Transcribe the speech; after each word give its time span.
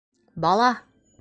Бала! 0.45 0.71